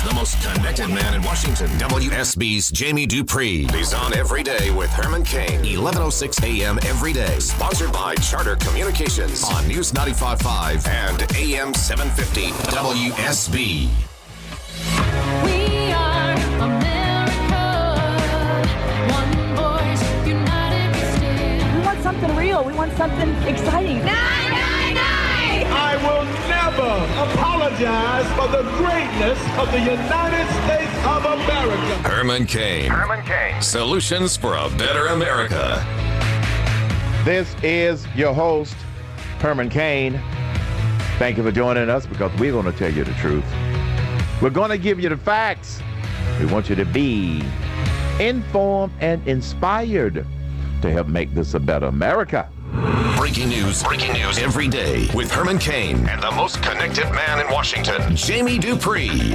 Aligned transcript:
He's 0.00 0.08
the 0.08 0.14
most 0.14 0.40
connected 0.40 0.88
man 0.88 1.12
in 1.12 1.20
Washington. 1.20 1.68
WSB's 1.72 2.70
Jamie 2.70 3.04
Dupree. 3.04 3.66
He's 3.66 3.92
on 3.92 4.14
every 4.14 4.42
day 4.42 4.70
with 4.70 4.88
Herman 4.88 5.24
Cain. 5.24 5.60
1106 5.60 6.42
a.m. 6.42 6.78
every 6.86 7.12
day. 7.12 7.38
Sponsored 7.38 7.92
by 7.92 8.14
Charter 8.14 8.56
Communications 8.56 9.44
on 9.44 9.68
News 9.68 9.92
95.5 9.92 10.88
and 10.88 11.20
AM 11.36 11.74
750 11.74 12.46
WSB. 12.70 13.90
We 15.44 15.92
are 15.92 16.32
America. 16.64 17.60
One 19.12 19.54
voice, 19.54 20.26
united 20.26 20.96
we 20.96 21.02
stand. 21.18 21.76
We 21.78 21.84
want 21.84 22.02
something 22.02 22.36
real. 22.36 22.64
We 22.64 22.72
want 22.72 22.96
something 22.96 23.28
exciting. 23.42 24.00
I 24.08 24.19
will 26.02 26.24
never 26.48 26.92
apologize 27.30 28.26
for 28.36 28.48
the 28.48 28.62
greatness 28.78 29.38
of 29.58 29.70
the 29.72 29.80
United 29.80 30.46
States 30.64 30.94
of 31.06 31.24
America. 31.24 32.08
Herman 32.08 32.46
Cain. 32.46 32.90
Herman 32.90 33.24
Cain. 33.24 33.60
Solutions 33.60 34.36
for 34.36 34.56
a 34.56 34.68
better 34.70 35.06
America. 35.06 35.84
This 37.24 37.54
is 37.62 38.06
your 38.16 38.32
host, 38.32 38.74
Herman 39.40 39.68
Cain. 39.68 40.20
Thank 41.18 41.36
you 41.36 41.42
for 41.42 41.52
joining 41.52 41.90
us 41.90 42.06
because 42.06 42.32
we're 42.40 42.52
going 42.52 42.64
to 42.64 42.72
tell 42.72 42.92
you 42.92 43.04
the 43.04 43.12
truth. 43.14 43.44
We're 44.40 44.50
going 44.50 44.70
to 44.70 44.78
give 44.78 45.00
you 45.00 45.10
the 45.10 45.18
facts. 45.18 45.82
We 46.38 46.46
want 46.46 46.70
you 46.70 46.76
to 46.76 46.86
be 46.86 47.44
informed 48.18 48.94
and 49.00 49.26
inspired 49.28 50.26
to 50.80 50.90
help 50.90 51.08
make 51.08 51.34
this 51.34 51.52
a 51.52 51.60
better 51.60 51.86
America. 51.86 52.48
Breaking 53.20 53.50
news. 53.50 53.82
Breaking 53.82 54.14
news 54.14 54.38
every 54.38 54.66
day 54.66 55.06
with 55.12 55.30
Herman 55.30 55.58
Cain 55.58 56.08
and 56.08 56.22
the 56.22 56.30
most 56.30 56.62
connected 56.62 57.04
man 57.10 57.38
in 57.38 57.52
Washington, 57.52 58.16
Jamie 58.16 58.58
Dupree. 58.58 59.34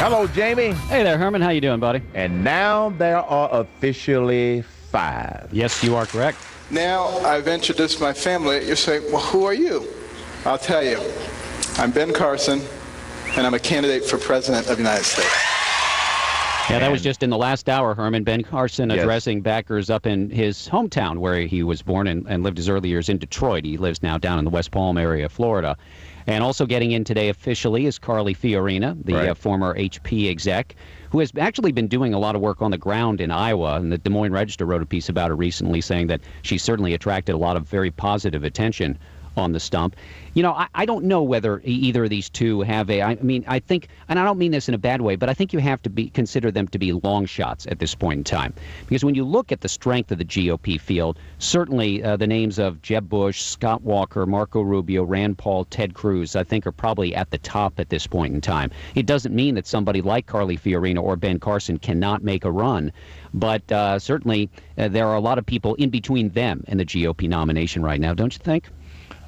Hello, 0.00 0.26
Jamie. 0.26 0.72
Hey 0.72 1.02
there, 1.02 1.18
Herman. 1.18 1.42
How 1.42 1.50
you 1.50 1.60
doing, 1.60 1.80
buddy? 1.80 2.00
And 2.14 2.42
now 2.42 2.94
there 2.96 3.18
are 3.18 3.60
officially 3.60 4.62
five. 4.90 5.50
Yes, 5.52 5.84
you 5.84 5.94
are 5.96 6.06
correct. 6.06 6.38
Now 6.70 7.08
I've 7.18 7.46
introduced 7.46 8.00
my 8.00 8.14
family. 8.14 8.66
You 8.66 8.74
say, 8.74 9.00
well, 9.12 9.20
who 9.20 9.44
are 9.44 9.52
you? 9.52 9.86
I'll 10.46 10.56
tell 10.56 10.82
you. 10.82 10.98
I'm 11.76 11.90
Ben 11.90 12.10
Carson, 12.10 12.62
and 13.36 13.46
I'm 13.46 13.52
a 13.52 13.58
candidate 13.58 14.06
for 14.06 14.16
President 14.16 14.66
of 14.70 14.78
the 14.78 14.82
United 14.82 15.04
States. 15.04 15.53
Yeah, 16.70 16.78
that 16.78 16.90
was 16.90 17.02
just 17.02 17.22
in 17.22 17.28
the 17.28 17.36
last 17.36 17.68
hour, 17.68 17.94
Herman. 17.94 18.24
Ben 18.24 18.42
Carson 18.42 18.88
Yes. 18.88 19.00
addressing 19.00 19.42
backers 19.42 19.90
up 19.90 20.06
in 20.06 20.30
his 20.30 20.66
hometown 20.68 21.18
where 21.18 21.40
he 21.40 21.62
was 21.62 21.82
born 21.82 22.06
and, 22.06 22.26
and 22.26 22.42
lived 22.42 22.56
his 22.56 22.70
early 22.70 22.88
years 22.88 23.10
in 23.10 23.18
Detroit. 23.18 23.64
He 23.66 23.76
lives 23.76 24.02
now 24.02 24.16
down 24.16 24.38
in 24.38 24.44
the 24.46 24.50
West 24.50 24.70
Palm 24.70 24.96
area 24.96 25.26
of 25.26 25.32
Florida. 25.32 25.76
And 26.26 26.42
also 26.42 26.64
getting 26.64 26.92
in 26.92 27.04
today 27.04 27.28
officially 27.28 27.84
is 27.84 27.98
Carly 27.98 28.34
Fiorina, 28.34 28.96
the 29.04 29.12
Right. 29.12 29.28
uh, 29.28 29.34
former 29.34 29.74
HP 29.76 30.30
exec, 30.30 30.74
who 31.10 31.18
has 31.18 31.30
actually 31.38 31.70
been 31.72 31.86
doing 31.86 32.14
a 32.14 32.18
lot 32.18 32.34
of 32.34 32.40
work 32.40 32.62
on 32.62 32.70
the 32.70 32.78
ground 32.78 33.20
in 33.20 33.30
Iowa. 33.30 33.74
And 33.74 33.92
the 33.92 33.98
Des 33.98 34.08
Moines 34.08 34.32
Register 34.32 34.64
wrote 34.64 34.80
a 34.82 34.86
piece 34.86 35.10
about 35.10 35.28
her 35.28 35.36
recently 35.36 35.82
saying 35.82 36.06
that 36.06 36.22
she 36.40 36.56
certainly 36.56 36.94
attracted 36.94 37.34
a 37.34 37.38
lot 37.38 37.58
of 37.58 37.68
very 37.68 37.90
positive 37.90 38.42
attention 38.42 38.98
on 39.36 39.52
the 39.52 39.60
stump. 39.60 39.96
You 40.34 40.42
know, 40.42 40.52
I, 40.52 40.66
I 40.74 40.86
don't 40.86 41.04
know 41.04 41.22
whether 41.22 41.60
either 41.64 42.04
of 42.04 42.10
these 42.10 42.28
two 42.28 42.62
have 42.62 42.90
a. 42.90 43.02
I 43.02 43.14
mean, 43.16 43.44
I 43.46 43.60
think, 43.60 43.88
and 44.08 44.18
I 44.18 44.24
don't 44.24 44.38
mean 44.38 44.50
this 44.50 44.68
in 44.68 44.74
a 44.74 44.78
bad 44.78 45.00
way, 45.00 45.16
but 45.16 45.28
I 45.28 45.34
think 45.34 45.52
you 45.52 45.60
have 45.60 45.80
to 45.82 45.90
be 45.90 46.10
consider 46.10 46.50
them 46.50 46.66
to 46.68 46.78
be 46.78 46.92
long 46.92 47.26
shots 47.26 47.66
at 47.66 47.78
this 47.78 47.94
point 47.94 48.18
in 48.18 48.24
time, 48.24 48.52
because 48.86 49.04
when 49.04 49.14
you 49.14 49.24
look 49.24 49.52
at 49.52 49.60
the 49.60 49.68
strength 49.68 50.10
of 50.10 50.18
the 50.18 50.24
GOP 50.24 50.80
field, 50.80 51.18
certainly 51.38 52.02
uh, 52.02 52.16
the 52.16 52.26
names 52.26 52.58
of 52.58 52.82
Jeb 52.82 53.08
Bush, 53.08 53.42
Scott 53.42 53.82
Walker, 53.82 54.26
Marco 54.26 54.60
Rubio, 54.60 55.04
Rand 55.04 55.38
Paul, 55.38 55.64
Ted 55.66 55.94
Cruz, 55.94 56.34
I 56.34 56.42
think 56.42 56.66
are 56.66 56.72
probably 56.72 57.14
at 57.14 57.30
the 57.30 57.38
top 57.38 57.78
at 57.78 57.90
this 57.90 58.06
point 58.06 58.34
in 58.34 58.40
time. 58.40 58.70
It 58.94 59.06
doesn't 59.06 59.34
mean 59.34 59.54
that 59.54 59.66
somebody 59.66 60.02
like 60.02 60.26
Carly 60.26 60.56
Fiorina 60.56 61.02
or 61.02 61.16
Ben 61.16 61.38
Carson 61.38 61.78
cannot 61.78 62.24
make 62.24 62.44
a 62.44 62.50
run, 62.50 62.92
but 63.32 63.70
uh, 63.70 63.98
certainly 63.98 64.50
uh, 64.78 64.88
there 64.88 65.06
are 65.06 65.16
a 65.16 65.20
lot 65.20 65.38
of 65.38 65.46
people 65.46 65.74
in 65.76 65.90
between 65.90 66.30
them 66.30 66.64
and 66.66 66.80
the 66.80 66.84
GOP 66.84 67.28
nomination 67.28 67.82
right 67.82 68.00
now, 68.00 68.14
don't 68.14 68.32
you 68.32 68.40
think? 68.42 68.68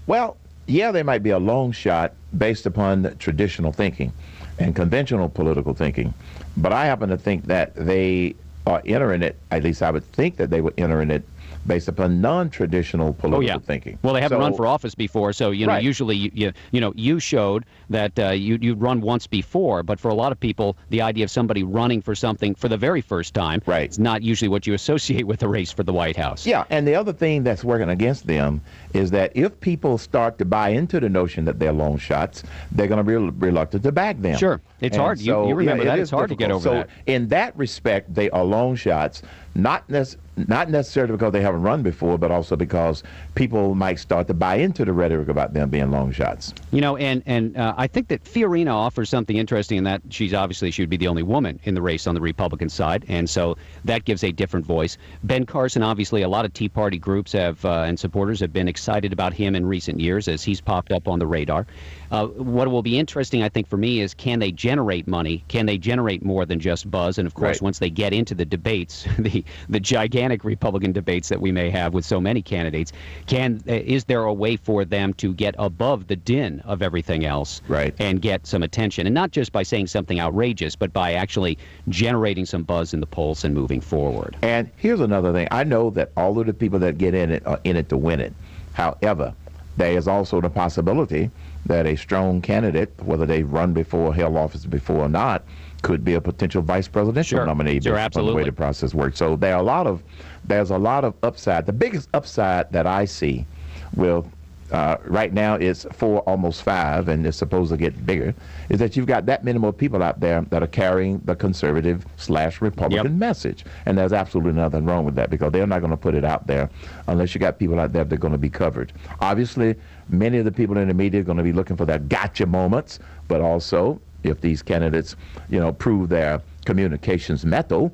Well, 0.06 0.36
yeah, 0.66 0.92
they 0.92 1.02
might 1.02 1.22
be 1.22 1.30
a 1.30 1.38
long 1.38 1.72
shot 1.72 2.12
based 2.36 2.66
upon 2.66 3.16
traditional 3.18 3.72
thinking 3.72 4.12
and 4.58 4.74
conventional 4.74 5.28
political 5.28 5.74
thinking, 5.74 6.14
but 6.56 6.72
I 6.72 6.86
happen 6.86 7.08
to 7.10 7.18
think 7.18 7.46
that 7.46 7.74
they 7.74 8.34
are 8.66 8.82
entering 8.84 9.22
it, 9.22 9.38
at 9.50 9.62
least 9.62 9.82
I 9.82 9.90
would 9.90 10.04
think 10.04 10.36
that 10.36 10.50
they 10.50 10.60
were 10.60 10.74
entering 10.76 11.10
it 11.10 11.22
based 11.66 11.88
upon 11.88 12.20
non-traditional 12.20 13.12
political 13.14 13.36
Oh 13.44 13.46
yeah. 13.46 13.58
thinking. 13.58 13.98
Well, 14.02 14.14
they 14.14 14.20
haven't 14.20 14.36
So- 14.38 14.40
run 14.42 14.54
for 14.54 14.66
office 14.66 14.94
before, 14.94 15.32
so 15.32 15.50
you 15.50 15.66
know 15.66 15.72
Right. 15.74 15.82
usually 15.82 16.16
you, 16.16 16.30
you 16.34 16.52
you 16.72 16.80
know 16.80 16.92
you 16.96 17.18
showed 17.18 17.64
that 17.90 18.18
uh, 18.18 18.30
you 18.30 18.58
you'd 18.60 18.80
run 18.80 19.00
once 19.00 19.26
before, 19.26 19.82
but 19.82 19.98
for 20.00 20.08
a 20.08 20.14
lot 20.14 20.32
of 20.32 20.38
people, 20.40 20.76
the 20.90 21.02
idea 21.02 21.24
of 21.24 21.30
somebody 21.30 21.62
running 21.62 22.00
for 22.02 22.14
something 22.14 22.54
for 22.54 22.68
the 22.68 22.76
very 22.76 23.00
first 23.00 23.34
time 23.34 23.60
Right. 23.66 23.90
is 23.90 23.98
not 23.98 24.22
usually 24.22 24.48
what 24.48 24.66
you 24.66 24.74
associate 24.74 25.26
with 25.26 25.42
a 25.42 25.48
race 25.48 25.72
for 25.72 25.82
the 25.82 25.92
White 25.92 26.16
House. 26.16 26.46
Yeah, 26.46 26.64
and 26.70 26.86
the 26.86 26.94
other 26.94 27.12
thing 27.12 27.42
that's 27.42 27.64
working 27.64 27.88
against 27.88 28.26
them 28.26 28.60
is 28.94 29.10
that 29.10 29.32
if 29.34 29.58
people 29.60 29.98
start 29.98 30.38
to 30.38 30.44
buy 30.44 30.70
into 30.70 31.00
the 31.00 31.08
notion 31.08 31.44
that 31.46 31.58
they're 31.58 31.72
long 31.72 31.98
shots, 31.98 32.42
they're 32.72 32.86
going 32.86 33.04
to 33.04 33.04
be 33.04 33.16
reluctant 33.46 33.82
to 33.82 33.92
back 33.92 34.20
them. 34.20 34.36
Sure. 34.38 34.60
It's 34.80 34.96
And 34.96 35.02
hard. 35.02 35.20
You- 35.20 35.48
you 35.48 35.54
remember 35.54 35.86
it 35.86 35.98
It's 35.98 36.10
hard 36.10 36.28
to 36.30 36.36
get 36.36 36.50
over 36.50 36.62
so 36.62 36.74
that. 36.74 36.88
in 37.06 37.28
that 37.28 37.56
respect, 37.56 38.14
they 38.14 38.30
are 38.30 38.44
long 38.44 38.76
shots, 38.76 39.22
not 39.56 39.88
nec- 39.88 40.16
not 40.36 40.68
necessarily 40.68 41.12
because 41.12 41.32
they 41.32 41.40
haven't 41.40 41.62
run 41.62 41.82
before, 41.82 42.18
but 42.18 42.30
also 42.30 42.56
because 42.56 43.02
people 43.34 43.74
might 43.74 43.98
start 43.98 44.26
to 44.26 44.34
buy 44.34 44.56
into 44.56 44.84
the 44.84 44.92
rhetoric 44.92 45.28
about 45.28 45.54
them 45.54 45.70
being 45.70 45.90
long 45.90 46.12
shots. 46.12 46.52
You 46.72 46.82
know, 46.82 46.96
and 46.98 47.22
and 47.24 47.56
uh, 47.56 47.72
I 47.78 47.86
think 47.86 48.08
that 48.08 48.22
Fiorina 48.24 48.72
offers 48.74 49.08
something 49.08 49.36
interesting 49.38 49.78
in 49.78 49.84
that 49.84 50.02
she's 50.10 50.34
obviously 50.34 50.70
she 50.70 50.82
would 50.82 50.90
be 50.90 50.98
the 50.98 51.08
only 51.08 51.22
woman 51.22 51.58
in 51.64 51.74
the 51.74 51.80
race 51.80 52.06
on 52.06 52.14
the 52.14 52.20
Republican 52.20 52.68
side, 52.68 53.06
and 53.08 53.28
so 53.30 53.56
that 53.86 54.04
gives 54.04 54.22
a 54.24 54.30
different 54.32 54.66
voice. 54.66 54.98
Ben 55.24 55.46
Carson, 55.46 55.82
obviously, 55.82 56.20
a 56.20 56.28
lot 56.28 56.44
of 56.44 56.52
Tea 56.52 56.68
Party 56.68 56.98
groups 56.98 57.32
have 57.32 57.64
uh, 57.64 57.84
and 57.86 57.98
supporters 57.98 58.38
have 58.40 58.52
been 58.52 58.68
excited 58.68 59.12
about 59.14 59.32
him 59.32 59.54
in 59.54 59.64
recent 59.64 60.00
years 60.00 60.28
as 60.28 60.44
he's 60.44 60.60
popped 60.60 60.92
up 60.92 61.08
on 61.08 61.18
the 61.18 61.26
radar. 61.26 61.66
Uh, 62.10 62.26
what 62.26 62.68
will 62.68 62.82
be 62.82 62.98
interesting, 62.98 63.42
I 63.42 63.48
think, 63.48 63.66
for 63.66 63.76
me 63.78 64.00
is 64.00 64.12
can 64.12 64.38
they 64.38 64.52
generate 64.52 65.08
money? 65.08 65.42
Can 65.48 65.64
they 65.66 65.78
generate 65.78 66.22
more 66.22 66.44
than 66.44 66.60
just 66.60 66.90
buzz? 66.90 67.16
And 67.18 67.26
of 67.26 67.32
course, 67.34 67.46
Right. 67.56 67.62
once 67.62 67.78
they 67.78 67.90
get 67.90 68.12
into 68.12 68.34
the 68.34 68.44
debates, 68.44 69.06
the 69.18 69.44
the 69.68 69.80
gigantic 69.80 70.44
Republican 70.44 70.92
debates 70.92 71.28
that 71.28 71.40
we 71.40 71.52
may 71.52 71.70
have 71.70 71.94
with 71.94 72.04
so 72.04 72.20
many 72.20 72.42
candidates, 72.42 72.92
can 73.26 73.62
uh, 73.68 73.72
is 73.72 74.04
there 74.04 74.24
a 74.24 74.32
way 74.32 74.56
for 74.56 74.84
them 74.84 75.12
to 75.14 75.32
get 75.34 75.54
above 75.58 76.06
the 76.08 76.16
din 76.16 76.60
of 76.64 76.82
everything 76.82 77.24
else, 77.24 77.60
Right. 77.68 77.94
and 77.98 78.20
get 78.20 78.46
some 78.46 78.62
attention, 78.62 79.06
and 79.06 79.14
not 79.14 79.30
just 79.30 79.52
by 79.52 79.62
saying 79.62 79.86
something 79.88 80.20
outrageous, 80.20 80.76
but 80.76 80.92
by 80.92 81.14
actually 81.14 81.58
generating 81.88 82.46
some 82.46 82.62
buzz 82.62 82.92
in 82.94 83.00
the 83.00 83.06
polls 83.06 83.44
and 83.44 83.54
moving 83.54 83.80
forward. 83.80 84.36
And 84.42 84.70
here's 84.76 85.00
another 85.00 85.32
thing. 85.32 85.48
I 85.50 85.64
know 85.64 85.90
that 85.90 86.12
all 86.16 86.38
of 86.38 86.46
the 86.46 86.54
people 86.54 86.78
that 86.80 86.98
get 86.98 87.14
in 87.14 87.30
it 87.30 87.46
are 87.46 87.60
in 87.64 87.76
it 87.76 87.88
to 87.90 87.96
win 87.96 88.20
it. 88.20 88.32
However, 88.72 89.32
there 89.76 89.92
is 89.96 90.08
also 90.08 90.40
the 90.40 90.50
possibility 90.50 91.30
that 91.66 91.86
a 91.86 91.96
strong 91.96 92.40
candidate, 92.40 92.92
whether 93.02 93.26
they've 93.26 93.50
run 93.50 93.72
before, 93.72 94.14
held 94.14 94.36
office 94.36 94.64
before 94.64 94.98
or 94.98 95.08
not, 95.08 95.44
could 95.82 96.04
be 96.04 96.14
a 96.14 96.20
potential 96.20 96.62
vice 96.62 96.88
presidential 96.88 97.38
Sure. 97.38 97.46
nominee 97.46 97.80
Sure, 97.80 97.94
based 97.94 98.14
the 98.14 98.24
way 98.34 98.44
the 98.44 98.52
process 98.52 98.94
works. 98.94 99.18
So 99.18 99.36
there 99.36 99.54
are 99.54 99.60
a 99.60 99.64
lot 99.64 99.86
of 99.86 100.02
there's 100.44 100.70
a 100.70 100.78
lot 100.78 101.04
of 101.04 101.14
upside. 101.22 101.66
The 101.66 101.72
biggest 101.72 102.08
upside 102.14 102.70
that 102.72 102.86
I 102.86 103.04
see 103.04 103.46
will 103.94 104.26
uh, 104.72 104.96
right 105.04 105.32
now 105.32 105.54
it's 105.54 105.86
four, 105.92 106.20
almost 106.20 106.62
five, 106.62 107.08
and 107.08 107.26
it's 107.26 107.36
supposed 107.36 107.70
to 107.70 107.76
get 107.76 108.04
bigger, 108.04 108.34
is 108.68 108.78
that 108.80 108.96
you've 108.96 109.06
got 109.06 109.26
that 109.26 109.44
many 109.44 109.58
more 109.58 109.72
people 109.72 110.02
out 110.02 110.18
there 110.20 110.42
that 110.42 110.62
are 110.62 110.66
carrying 110.68 111.18
the 111.24 111.36
conservative 111.36 112.04
slash 112.16 112.60
Republican 112.60 113.18
message. 113.18 113.64
And 113.86 113.96
there's 113.96 114.12
absolutely 114.12 114.54
nothing 114.54 114.84
wrong 114.84 115.04
with 115.04 115.14
that 115.16 115.30
because 115.30 115.52
they're 115.52 115.66
not 115.66 115.80
going 115.80 115.92
to 115.92 115.96
put 115.96 116.14
it 116.14 116.24
out 116.24 116.46
there 116.46 116.68
unless 117.06 117.34
you 117.34 117.38
got 117.40 117.58
people 117.58 117.78
out 117.78 117.92
there 117.92 118.04
that 118.04 118.12
are 118.12 118.18
going 118.18 118.32
to 118.32 118.38
be 118.38 118.50
covered. 118.50 118.92
Obviously, 119.20 119.76
many 120.08 120.38
of 120.38 120.44
the 120.44 120.52
people 120.52 120.76
in 120.78 120.88
the 120.88 120.94
media 120.94 121.20
are 121.20 121.24
going 121.24 121.38
to 121.38 121.44
be 121.44 121.52
looking 121.52 121.76
for 121.76 121.84
their 121.86 121.98
gotcha 121.98 122.46
moments, 122.46 122.98
but 123.28 123.40
also 123.40 124.00
if 124.28 124.40
these 124.40 124.62
candidates, 124.62 125.16
you 125.48 125.60
know, 125.60 125.72
prove 125.72 126.08
their 126.08 126.40
communications 126.64 127.44
mettle, 127.44 127.92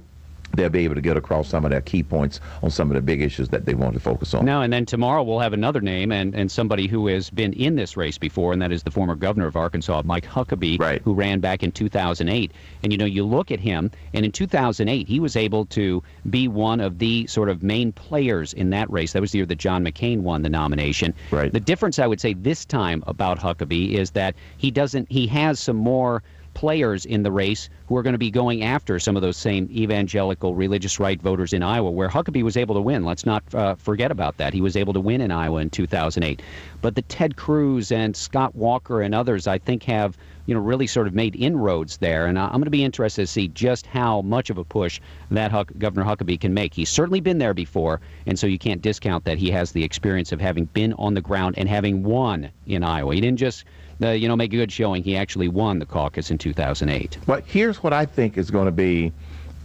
they'll 0.55 0.69
be 0.69 0.85
able 0.85 0.95
to 0.95 1.01
get 1.01 1.17
across 1.17 1.49
some 1.49 1.65
of 1.65 1.71
their 1.71 1.81
key 1.81 2.03
points 2.03 2.41
on 2.63 2.71
some 2.71 2.91
of 2.91 2.95
the 2.95 3.03
big 3.03 3.23
issues 3.23 3.49
that 3.51 3.65
they 3.65 3.75
want 3.75 3.95
to 3.95 4.01
focus 4.01 4.35
on. 4.35 4.45
No, 4.45 4.61
and 4.63 4.73
then 4.73 4.87
tomorrow 4.87 5.23
we'll 5.23 5.39
have 5.41 5.53
another 5.53 5.81
name 5.81 6.13
and, 6.13 6.35
and 6.35 6.51
somebody 6.51 6.87
who 6.87 7.07
has 7.09 7.31
been 7.31 7.53
in 7.55 7.77
this 7.77 7.97
race 7.97 8.19
before, 8.19 8.53
and 8.53 8.61
that 8.63 8.73
is 8.73 8.83
the 8.83 8.91
former 8.91 9.15
governor 9.15 9.47
of 9.47 9.57
Arkansas, 9.57 10.03
Mike 10.05 10.27
Huckabee, 10.27 10.79
Right. 10.79 11.03
who 11.03 11.15
ran 11.15 11.41
back 11.41 11.63
in 11.63 11.73
2008. 11.73 12.53
And 12.83 12.93
you 12.93 12.99
know, 12.99 13.05
you 13.05 13.25
look 13.25 13.51
at 13.51 13.61
him, 13.61 13.91
and 14.15 14.25
in 14.25 14.33
2008 14.33 15.09
he 15.09 15.21
was 15.21 15.37
able 15.37 15.67
to 15.67 16.03
be 16.31 16.49
one 16.49 16.81
of 16.81 16.99
the 16.99 17.27
sort 17.27 17.49
of 17.49 17.63
main 17.63 17.93
players 17.93 18.53
in 18.53 18.71
that 18.71 18.91
race. 18.91 19.13
That 19.13 19.21
was 19.21 19.33
the 19.33 19.39
year 19.39 19.47
that 19.47 19.59
John 19.59 19.85
McCain 19.85 20.21
won 20.21 20.43
the 20.43 20.51
nomination. 20.51 21.15
Right. 21.31 21.53
The 21.53 21.61
difference 21.61 21.99
I 21.99 22.07
would 22.07 22.21
say 22.21 22.35
this 22.35 22.65
time 22.65 23.03
about 23.07 23.39
Huckabee 23.39 23.93
is 23.95 24.11
that 24.13 24.35
he 24.59 24.71
doesn't. 24.71 25.11
He 25.11 25.27
has 25.29 25.59
some 25.61 25.77
more 25.77 26.23
players 26.55 27.05
in 27.05 27.23
the 27.23 27.33
race 27.33 27.69
who 27.87 27.97
are 27.97 28.03
going 28.03 28.15
to 28.15 28.19
be 28.19 28.31
going 28.31 28.63
after 28.63 28.99
some 28.99 29.17
of 29.17 29.23
those 29.23 29.37
same 29.37 29.69
evangelical 29.71 30.55
religious 30.55 30.99
right 30.99 31.21
voters 31.21 31.53
in 31.53 31.63
Iowa, 31.63 31.91
where 31.91 32.09
Huckabee 32.09 32.43
was 32.43 32.57
able 32.57 32.75
to 32.75 32.81
win. 32.81 33.05
Let's 33.05 33.27
not 33.27 33.43
uh, 33.55 33.75
forget 33.75 34.11
about 34.11 34.37
that. 34.39 34.55
He 34.55 34.61
was 34.61 34.77
able 34.77 34.93
to 34.93 35.01
win 35.01 35.21
in 35.21 35.31
Iowa 35.31 35.61
in 35.61 35.71
2008. 35.71 36.43
But 36.81 36.95
the 36.95 37.03
Ted 37.03 37.37
Cruz 37.37 37.93
and 37.93 38.17
Scott 38.17 38.55
Walker 38.55 39.03
and 39.03 39.15
others, 39.15 39.47
I 39.47 39.59
think, 39.59 39.83
have 39.85 40.17
you 40.47 40.55
know 40.55 40.61
really 40.61 40.87
sort 40.87 41.07
of 41.07 41.15
made 41.15 41.37
inroads 41.37 41.99
there, 41.99 42.27
and 42.27 42.39
I'm 42.39 42.51
going 42.53 42.65
to 42.65 42.71
be 42.71 42.85
interested 42.85 43.23
to 43.23 43.27
see 43.27 43.49
just 43.49 43.87
how 43.87 44.23
much 44.23 44.51
of 44.51 44.59
a 44.59 44.65
push 44.65 45.01
that 45.31 45.51
Huck- 45.51 45.73
Governor 45.79 46.05
Huckabee 46.05 46.41
can 46.41 46.53
make. 46.53 46.75
He's 46.75 46.91
certainly 46.91 47.21
been 47.21 47.39
there 47.39 47.55
before, 47.55 48.01
and 48.27 48.39
so 48.39 48.47
you 48.47 48.59
can't 48.59 48.83
discount 48.83 49.25
that 49.25 49.39
he 49.39 49.51
has 49.51 49.73
the 49.73 49.85
experience 49.85 50.33
of 50.33 50.41
having 50.41 50.65
been 50.67 50.93
on 50.95 51.15
the 51.15 51.21
ground 51.21 51.55
and 51.59 51.69
having 51.69 52.03
won 52.03 52.51
in 52.67 52.83
Iowa. 52.83 53.15
He 53.15 53.21
didn't 53.21 53.39
just 53.39 53.65
uh, 54.05 54.11
you 54.11 54.29
know 54.29 54.37
make 54.37 54.53
a 54.53 54.57
good 54.57 54.73
showing; 54.73 55.03
he 55.03 55.17
actually 55.17 55.49
won 55.49 55.79
the 55.79 55.87
caucus 55.87 56.31
in 56.31 56.39
2008. 56.39 57.19
Well, 57.27 57.41
here's 57.45 57.83
what 57.83 57.93
I 57.93 58.05
think 58.07 58.37
is 58.39 58.51
going 58.51 58.67
to 58.67 58.73
be 58.73 59.13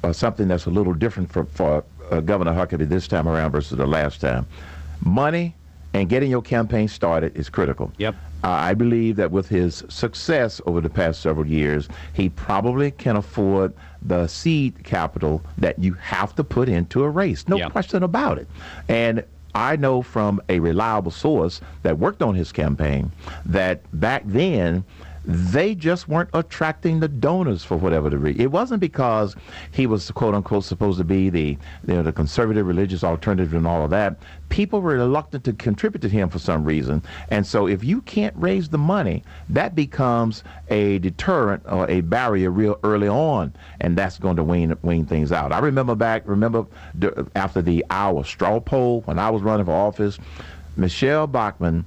uh, 0.03 0.13
something 0.13 0.47
that's 0.47 0.65
a 0.65 0.69
little 0.71 0.93
different 0.93 1.31
for, 1.31 1.45
for 1.45 1.83
uh, 2.11 2.19
Governor 2.21 2.53
Huckabee 2.53 2.87
this 2.87 3.07
time 3.07 3.27
around 3.27 3.51
versus 3.51 3.77
the 3.77 3.87
last 3.87 4.21
time. 4.21 4.45
Money 5.03 5.55
and 5.93 6.09
getting 6.09 6.29
your 6.29 6.41
campaign 6.41 6.87
started 6.87 7.35
is 7.35 7.49
critical. 7.49 7.91
Yep. 7.97 8.15
I 8.43 8.75
believe 8.75 9.15
that 9.15 9.31
with 9.31 9.49
his 9.49 9.83
success 9.89 10.61
over 10.67 10.79
the 10.79 10.89
past 10.89 11.21
several 11.21 11.47
years, 11.47 11.89
he 12.13 12.29
probably 12.29 12.91
can 12.91 13.15
afford 13.15 13.73
the 14.03 14.27
seed 14.27 14.83
capital 14.83 15.41
that 15.57 15.79
you 15.79 15.93
have 15.93 16.35
to 16.35 16.43
put 16.43 16.69
into 16.69 17.03
a 17.03 17.09
race. 17.09 17.47
No 17.47 17.57
Yeah. 17.57 17.69
question 17.69 18.03
about 18.03 18.37
it. 18.37 18.47
And 18.87 19.23
I 19.57 19.75
know 19.75 20.03
from 20.03 20.39
a 20.49 20.59
reliable 20.59 21.09
source 21.09 21.61
that 21.81 21.97
worked 21.97 22.21
on 22.21 22.35
his 22.35 22.51
campaign 22.51 23.11
that 23.43 23.81
back 23.99 24.21
then 24.23 24.83
they 25.27 25.75
just 25.75 26.07
weren't 26.07 26.29
attracting 26.33 27.01
the 27.01 27.07
donors 27.09 27.61
for 27.61 27.75
whatever 27.75 28.09
the 28.09 28.17
reason. 28.17 28.39
It 28.41 28.49
wasn't 28.49 28.79
because 28.79 29.35
he 29.71 29.85
was 29.85 30.09
quote 30.11 30.33
unquote 30.33 30.63
supposed 30.63 30.97
to 30.99 31.03
be 31.03 31.29
the 31.29 31.57
you 31.85 31.95
know, 31.95 32.01
the 32.01 32.13
conservative 32.13 32.65
religious 32.65 33.03
alternative 33.03 33.53
and 33.53 33.67
all 33.67 33.83
of 33.83 33.89
that. 33.89 34.17
People 34.47 34.79
were 34.79 34.93
reluctant 34.93 35.43
to 35.43 35.51
contribute 35.51 35.99
to 35.99 36.07
him 36.07 36.29
for 36.29 36.39
some 36.39 36.63
reason. 36.63 37.03
And 37.29 37.45
so 37.45 37.67
if 37.67 37.83
you 37.83 37.99
can't 38.03 38.33
raise 38.37 38.69
the 38.69 38.77
money, 38.77 39.21
that 39.49 39.75
becomes 39.75 40.45
a 40.69 40.99
deterrent 40.99 41.63
or 41.67 41.89
a 41.89 41.99
barrier 41.99 42.49
real 42.49 42.79
early 42.85 43.09
on, 43.09 43.53
and 43.81 43.97
that's 43.97 44.17
going 44.17 44.37
to 44.37 44.45
wean 44.45 44.73
wean 44.81 45.05
things 45.05 45.33
out. 45.33 45.51
I 45.51 45.59
remember 45.59 45.95
back, 45.95 46.23
remember 46.25 46.65
after 47.35 47.61
the 47.61 47.83
Iowa 47.89 48.23
straw 48.23 48.61
poll 48.61 49.01
when 49.01 49.19
I 49.19 49.29
was 49.29 49.41
running 49.41 49.65
for 49.65 49.73
office, 49.73 50.17
Michele 50.77 51.27
Bachmann 51.27 51.83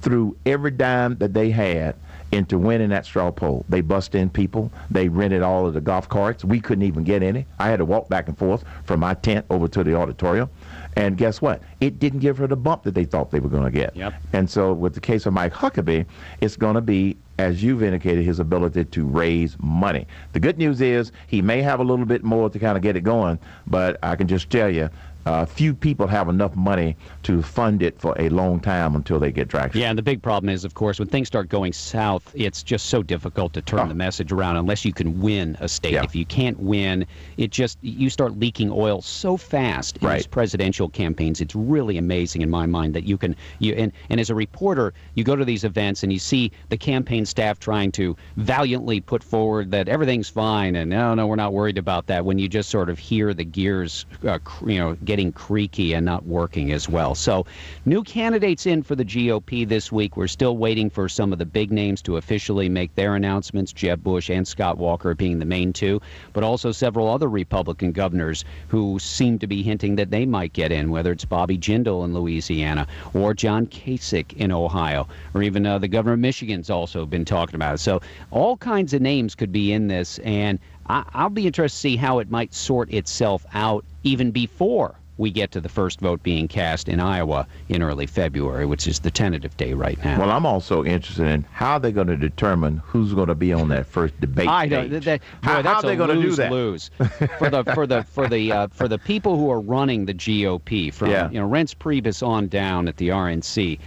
threw 0.00 0.36
every 0.46 0.70
dime 0.70 1.16
that 1.16 1.34
they 1.34 1.50
had 1.50 1.96
into 2.32 2.58
winning 2.58 2.90
that 2.90 3.04
straw 3.06 3.30
poll. 3.30 3.64
They 3.68 3.80
bust 3.80 4.14
in 4.14 4.28
people. 4.30 4.70
They 4.90 5.08
rented 5.08 5.42
all 5.42 5.66
of 5.66 5.74
the 5.74 5.80
golf 5.80 6.08
carts. 6.08 6.44
We 6.44 6.60
couldn't 6.60 6.84
even 6.84 7.04
get 7.04 7.22
any. 7.22 7.46
I 7.58 7.68
had 7.68 7.78
to 7.78 7.84
walk 7.84 8.08
back 8.08 8.28
and 8.28 8.36
forth 8.36 8.64
from 8.84 9.00
my 9.00 9.14
tent 9.14 9.46
over 9.50 9.68
to 9.68 9.82
the 9.82 9.94
auditorium. 9.94 10.50
And 10.96 11.16
guess 11.16 11.40
what? 11.40 11.62
It 11.80 11.98
didn't 11.98 12.20
give 12.20 12.38
her 12.38 12.46
the 12.46 12.56
bump 12.56 12.82
that 12.82 12.94
they 12.94 13.04
thought 13.04 13.30
they 13.30 13.40
were 13.40 13.48
going 13.48 13.64
to 13.64 13.70
get. 13.70 13.94
Yep. 13.96 14.14
And 14.32 14.50
so 14.50 14.72
with 14.72 14.94
the 14.94 15.00
case 15.00 15.26
of 15.26 15.32
Mike 15.32 15.52
Huckabee, 15.52 16.04
it's 16.40 16.56
going 16.56 16.74
to 16.74 16.80
be, 16.80 17.16
as 17.38 17.62
you've 17.62 17.82
indicated, 17.82 18.24
his 18.24 18.40
ability 18.40 18.84
to 18.84 19.06
raise 19.06 19.56
money. 19.60 20.06
The 20.32 20.40
good 20.40 20.58
news 20.58 20.80
is 20.80 21.12
he 21.28 21.40
may 21.40 21.62
have 21.62 21.78
a 21.78 21.84
little 21.84 22.04
bit 22.04 22.24
more 22.24 22.50
to 22.50 22.58
kind 22.58 22.76
of 22.76 22.82
get 22.82 22.96
it 22.96 23.02
going, 23.02 23.38
but 23.66 23.98
I 24.02 24.16
can 24.16 24.26
just 24.26 24.50
tell 24.50 24.68
you, 24.68 24.90
uh, 25.26 25.44
few 25.44 25.74
people 25.74 26.06
have 26.06 26.28
enough 26.28 26.56
money 26.56 26.96
to 27.22 27.42
fund 27.42 27.82
it 27.82 28.00
for 28.00 28.14
a 28.18 28.28
long 28.30 28.60
time 28.60 28.94
until 28.96 29.18
they 29.18 29.30
get 29.30 29.48
traction. 29.50 29.80
Yeah, 29.80 29.90
and 29.90 29.98
the 29.98 30.02
big 30.02 30.22
problem 30.22 30.48
is, 30.48 30.64
of 30.64 30.74
course, 30.74 30.98
when 30.98 31.08
things 31.08 31.26
start 31.28 31.48
going 31.48 31.72
south, 31.72 32.30
it's 32.34 32.62
just 32.62 32.86
so 32.86 33.02
difficult 33.02 33.52
to 33.52 33.60
turn 33.62 33.80
Oh. 33.80 33.86
the 33.88 33.94
message 33.94 34.32
around 34.32 34.56
unless 34.56 34.84
you 34.84 34.92
can 34.92 35.20
win 35.20 35.56
a 35.60 35.68
state. 35.68 35.92
Yeah. 35.92 36.02
If 36.04 36.14
you 36.16 36.24
can't 36.24 36.58
win, 36.60 37.04
it 37.36 37.50
just 37.50 37.78
you 37.82 38.08
start 38.08 38.38
leaking 38.38 38.70
oil 38.70 39.02
so 39.02 39.36
fast 39.36 39.98
in 39.98 40.06
Right. 40.08 40.16
these 40.16 40.26
presidential 40.26 40.88
campaigns. 40.88 41.40
It's 41.40 41.54
really 41.54 41.98
amazing 41.98 42.42
in 42.42 42.48
my 42.50 42.64
mind 42.66 42.94
that 42.94 43.04
you 43.04 43.18
can 43.18 43.36
you 43.58 43.74
and 43.74 43.92
and 44.08 44.20
as 44.20 44.30
a 44.30 44.34
reporter, 44.34 44.94
you 45.14 45.24
go 45.24 45.36
to 45.36 45.44
these 45.44 45.64
events 45.64 46.02
and 46.02 46.12
you 46.12 46.18
see 46.18 46.50
the 46.70 46.76
campaign 46.78 47.26
staff 47.26 47.58
trying 47.60 47.92
to 47.92 48.16
valiantly 48.36 49.00
put 49.00 49.22
forward 49.22 49.70
that 49.72 49.88
everything's 49.88 50.28
fine 50.28 50.74
and 50.76 50.88
no, 50.90 51.14
no, 51.14 51.26
we're 51.26 51.36
not 51.36 51.52
worried 51.52 51.76
about 51.78 52.06
that. 52.06 52.24
When 52.24 52.38
you 52.38 52.48
just 52.48 52.70
sort 52.70 52.88
of 52.88 52.98
hear 52.98 53.34
the 53.34 53.44
gears, 53.44 54.06
uh, 54.26 54.38
cr- 54.42 54.70
you 54.70 54.78
know, 54.78 54.94
getting 55.08 55.32
creaky 55.32 55.94
and 55.94 56.04
not 56.04 56.26
working 56.26 56.70
as 56.70 56.86
well. 56.86 57.14
So, 57.14 57.46
new 57.86 58.02
candidates 58.02 58.66
in 58.66 58.82
for 58.82 58.94
the 58.94 59.06
GOP 59.06 59.66
this 59.66 59.90
week. 59.90 60.18
We're 60.18 60.28
still 60.28 60.58
waiting 60.58 60.90
for 60.90 61.08
some 61.08 61.32
of 61.32 61.38
the 61.38 61.46
big 61.46 61.72
names 61.72 62.02
to 62.02 62.18
officially 62.18 62.68
make 62.68 62.94
their 62.94 63.14
announcements. 63.14 63.72
Jeb 63.72 64.02
Bush 64.02 64.28
and 64.28 64.46
Scott 64.46 64.76
Walker 64.76 65.14
being 65.14 65.38
the 65.38 65.46
main 65.46 65.72
two, 65.72 66.02
but 66.34 66.44
also 66.44 66.72
several 66.72 67.08
other 67.08 67.26
Republican 67.26 67.90
governors 67.90 68.44
who 68.68 68.98
seem 68.98 69.38
to 69.38 69.46
be 69.46 69.62
hinting 69.62 69.96
that 69.96 70.10
they 70.10 70.26
might 70.26 70.52
get 70.52 70.72
in, 70.72 70.90
whether 70.90 71.10
it's 71.10 71.24
Bobby 71.24 71.56
Jindal 71.56 72.04
in 72.04 72.12
Louisiana 72.12 72.86
or 73.14 73.32
John 73.32 73.66
Kasich 73.66 74.34
in 74.34 74.52
Ohio, 74.52 75.08
or 75.32 75.42
even 75.42 75.64
uh, 75.64 75.78
the 75.78 75.88
governor 75.88 76.12
of 76.12 76.20
Michigan's 76.20 76.68
also 76.68 77.06
been 77.06 77.24
talking 77.24 77.54
about 77.54 77.76
it. 77.76 77.78
So, 77.78 78.02
all 78.30 78.58
kinds 78.58 78.92
of 78.92 79.00
names 79.00 79.34
could 79.34 79.52
be 79.52 79.72
in 79.72 79.88
this, 79.88 80.18
and 80.18 80.58
I- 80.88 81.04
I'll 81.14 81.28
be 81.30 81.46
interested 81.46 81.76
to 81.76 81.80
see 81.80 81.96
how 81.96 82.18
it 82.18 82.30
might 82.30 82.54
sort 82.54 82.92
itself 82.92 83.44
out 83.54 83.84
even 84.04 84.30
before 84.30 84.94
we 85.18 85.32
get 85.32 85.50
to 85.50 85.60
the 85.60 85.68
first 85.68 86.00
vote 86.00 86.22
being 86.22 86.46
cast 86.46 86.88
in 86.88 87.00
Iowa 87.00 87.44
in 87.68 87.82
early 87.82 88.06
February, 88.06 88.64
which 88.64 88.86
is 88.86 89.00
the 89.00 89.10
tentative 89.10 89.56
day 89.56 89.72
right 89.74 89.98
now. 90.04 90.20
Well, 90.20 90.30
I'm 90.30 90.46
also 90.46 90.84
interested 90.84 91.26
in 91.26 91.44
how 91.52 91.76
they're 91.80 91.90
going 91.90 92.06
to 92.06 92.16
determine 92.16 92.76
who's 92.86 93.14
going 93.14 93.26
to 93.26 93.34
be 93.34 93.52
on 93.52 93.68
that 93.70 93.86
first 93.86 94.18
debate 94.20 94.46
I 94.46 94.66
know 94.66 94.86
that, 94.86 95.02
that, 95.02 95.20
how, 95.42 95.56
boy, 95.56 95.62
that's 95.62 95.82
how 95.82 95.88
are 95.88 95.90
they 95.90 95.96
going 95.96 96.20
to 96.20 96.22
do 96.22 96.36
that? 96.36 96.52
Lose 96.52 96.90
for 97.38 97.50
the 97.50 97.64
for 97.74 97.84
the 97.86 98.04
for 98.04 98.28
the 98.28 98.52
uh, 98.52 98.68
for 98.68 98.86
the 98.86 98.98
people 98.98 99.36
who 99.36 99.50
are 99.50 99.60
running 99.60 100.06
the 100.06 100.14
GOP 100.14 100.94
from 100.94 101.10
Yeah. 101.10 101.28
you 101.30 101.40
know 101.40 101.48
Reince 101.48 101.74
Priebus 101.74 102.24
on 102.24 102.46
down 102.46 102.86
at 102.86 102.96
the 102.98 103.08
RNC. 103.08 103.80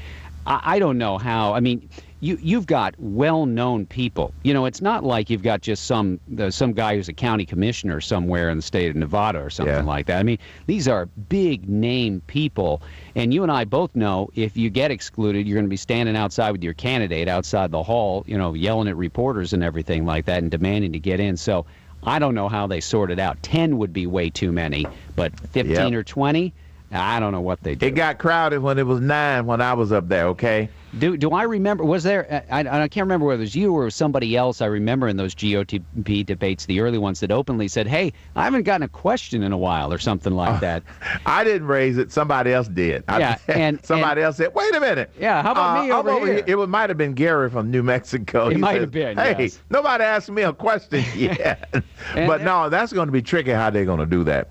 I, 0.46 0.60
I 0.64 0.80
don't 0.80 0.98
know 0.98 1.18
how. 1.18 1.54
I 1.54 1.60
mean, 1.60 1.88
you 2.20 2.38
you've 2.42 2.66
got 2.68 2.96
well-known 3.00 3.86
people. 3.88 4.34
You 4.44 4.54
know, 4.54 4.66
it's 4.66 4.82
not 4.82 5.04
like 5.04 5.30
you've 5.30 5.42
got 5.44 5.62
just 5.62 5.86
some 5.86 6.20
the, 6.28 6.52
some 6.52 6.74
guy 6.74 6.96
who's 6.96 7.10
a 7.10 7.14
county 7.14 7.46
commissioner 7.46 8.02
somewhere 8.02 8.50
in 8.50 8.58
the 8.58 8.62
state 8.64 8.90
of 8.90 8.96
Nevada 8.96 9.40
or 9.40 9.50
something 9.50 9.74
Yeah. 9.76 9.82
like 9.84 10.06
that. 10.08 10.20
I 10.20 10.24
mean, 10.24 10.38
these 10.68 10.88
are 10.88 11.08
big 11.30 11.68
name 11.70 12.22
people, 12.28 12.82
and 13.16 13.34
you 13.34 13.44
and 13.44 13.52
I 13.52 13.66
both 13.66 13.96
know 13.96 14.30
if 14.36 14.56
you 14.58 14.70
get 14.70 14.92
excluded, 14.92 15.48
you're 15.48 15.56
going 15.56 15.66
to 15.66 15.70
be 15.70 15.78
standing 15.78 16.16
outside 16.16 16.52
with 16.52 16.64
your 16.64 16.74
candidate 16.74 17.28
outside 17.28 17.72
the 17.72 17.84
hall, 17.84 18.24
you 18.28 18.38
know, 18.38 18.54
yelling 18.54 18.88
at 18.88 18.98
reporters 18.98 19.54
and 19.54 19.64
everything 19.64 20.06
like 20.06 20.26
that, 20.26 20.42
and 20.42 20.52
demanding 20.52 20.92
to 20.94 21.00
get 21.00 21.20
in. 21.20 21.38
So. 21.38 21.66
I 22.04 22.18
don't 22.18 22.34
know 22.34 22.50
how 22.50 22.66
they 22.66 22.80
sort 22.80 23.12
it 23.12 23.20
out. 23.20 23.38
Ten 23.44 23.78
would 23.78 23.94
be 23.94 24.08
way 24.08 24.32
too 24.32 24.52
many, 24.52 24.88
but 25.16 25.40
fifteen 25.52 25.94
Yep. 25.94 25.94
or 25.94 26.04
twenty, 26.04 26.52
I 26.92 27.20
don't 27.20 27.32
know 27.32 27.42
what 27.42 27.62
they 27.64 27.76
did. 27.76 27.88
It 27.88 27.92
got 27.92 28.18
crowded 28.18 28.60
when 28.62 28.78
it 28.78 28.86
was 28.86 29.00
nine 29.00 29.46
when 29.46 29.62
I 29.62 29.74
was 29.74 29.92
up 29.92 30.10
there. 30.10 30.28
Okay. 30.28 30.70
Do 31.00 31.16
do 31.16 31.32
I 31.32 31.44
remember? 31.44 31.86
Was 31.86 32.04
there? 32.04 32.44
I, 32.52 32.60
I 32.64 32.82
I 32.84 32.88
can't 32.90 33.06
remember 33.06 33.26
whether 33.26 33.40
it 33.40 33.46
was 33.46 33.56
you 33.56 33.74
or 33.74 33.90
somebody 33.90 34.36
else. 34.36 34.62
I 34.62 34.66
remember 34.66 35.08
in 35.08 35.16
those 35.16 35.34
GOP 35.34 36.26
debates, 36.26 36.66
the 36.66 36.82
early 36.82 36.98
ones 36.98 37.22
that 37.22 37.32
openly 37.32 37.70
said, 37.70 37.88
"Hey, 37.88 38.12
I 38.36 38.44
haven't 38.44 38.64
gotten 38.64 38.84
a 38.84 38.90
question 38.90 39.42
in 39.42 39.54
a 39.54 39.58
while" 39.58 39.94
or 39.94 40.00
something 40.00 40.34
like 40.34 40.60
that. 40.60 40.84
I 41.26 41.46
didn't 41.46 41.68
raise 41.68 41.98
it. 41.98 42.12
Somebody 42.12 42.52
else 42.52 42.68
did. 42.68 43.06
I- 43.08 43.20
Yeah, 43.20 43.38
and- 43.48 43.80
somebody 43.86 44.22
else 44.22 44.36
said, 44.36 44.54
"Wait 44.54 44.76
a 44.76 44.82
minute." 44.82 45.12
Yeah, 45.18 45.42
how 45.42 45.54
about 45.54 45.78
Uh, 45.80 45.84
me 45.84 45.92
I'm 45.94 46.08
over 46.10 46.26
here? 46.26 46.44
It 46.46 46.56
was- 46.58 46.68
might 46.68 46.90
have 46.90 46.98
been 46.98 47.14
Gary 47.14 47.50
from 47.50 47.72
New 47.72 47.84
Mexico. 47.84 48.48
It 48.50 48.56
He 48.56 48.58
might 48.58 48.74
says, 48.74 48.82
have 48.82 48.92
been, 48.92 49.18
Hey, 49.18 49.36
yes. 49.44 49.60
nobody 49.70 50.04
asked 50.04 50.30
me 50.30 50.42
a 50.42 50.52
question 50.52 51.06
yet. 51.16 51.70
And- 52.16 52.28
but 52.28 52.42
no, 52.42 52.68
that's 52.68 52.92
going 52.92 53.08
to 53.08 53.14
be 53.14 53.22
tricky 53.22 53.52
how 53.52 53.70
they're 53.70 53.86
going 53.86 54.00
to 54.02 54.06
do 54.06 54.26
that. 54.26 54.50